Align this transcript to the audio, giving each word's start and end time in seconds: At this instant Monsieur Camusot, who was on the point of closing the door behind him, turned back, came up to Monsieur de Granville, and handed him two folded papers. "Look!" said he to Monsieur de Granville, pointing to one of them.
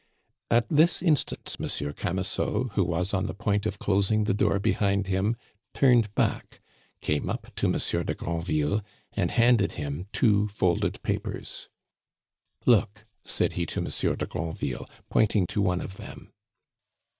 At 0.49 0.67
this 0.67 1.03
instant 1.03 1.55
Monsieur 1.59 1.93
Camusot, 1.93 2.69
who 2.71 2.83
was 2.83 3.13
on 3.13 3.27
the 3.27 3.35
point 3.35 3.67
of 3.67 3.77
closing 3.77 4.23
the 4.23 4.33
door 4.33 4.57
behind 4.57 5.05
him, 5.05 5.35
turned 5.75 6.15
back, 6.15 6.59
came 7.01 7.29
up 7.29 7.53
to 7.57 7.67
Monsieur 7.67 8.03
de 8.03 8.15
Granville, 8.15 8.81
and 9.13 9.29
handed 9.29 9.73
him 9.73 10.07
two 10.11 10.47
folded 10.47 11.03
papers. 11.03 11.69
"Look!" 12.65 13.05
said 13.25 13.53
he 13.53 13.67
to 13.67 13.79
Monsieur 13.81 14.15
de 14.15 14.25
Granville, 14.25 14.89
pointing 15.11 15.45
to 15.45 15.61
one 15.61 15.81
of 15.81 15.97
them. 15.97 16.33